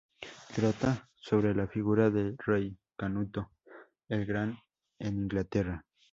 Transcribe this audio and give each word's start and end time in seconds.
Trata 0.55 1.07
sobre 1.15 1.53
la 1.53 1.67
figura 1.67 2.09
del 2.09 2.35
rey 2.39 2.75
Canuto 2.95 3.51
el 4.09 4.25
Grande 4.25 4.57
en 4.97 5.17
Inglaterra. 5.25 5.85